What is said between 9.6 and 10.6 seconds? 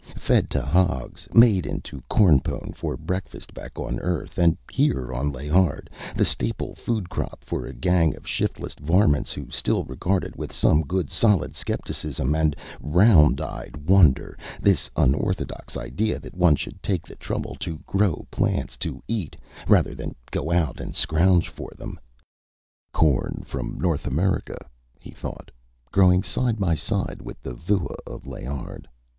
regarded, with